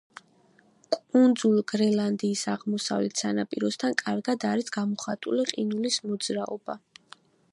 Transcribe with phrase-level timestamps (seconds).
[1.15, 6.81] კუნძულ გრენლანდიის აღმოსავლეთ სანაპიროსთან კარგად არის გამოხატული ყინულის მოძრაობა.